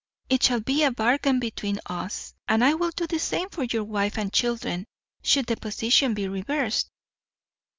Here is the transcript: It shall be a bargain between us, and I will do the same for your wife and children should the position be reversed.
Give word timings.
It 0.31 0.41
shall 0.41 0.61
be 0.61 0.83
a 0.83 0.89
bargain 0.91 1.39
between 1.39 1.77
us, 1.85 2.33
and 2.47 2.63
I 2.63 2.73
will 2.73 2.89
do 2.89 3.05
the 3.05 3.19
same 3.19 3.49
for 3.51 3.65
your 3.65 3.83
wife 3.83 4.17
and 4.17 4.33
children 4.33 4.87
should 5.21 5.45
the 5.45 5.57
position 5.57 6.15
be 6.15 6.27
reversed. 6.27 6.89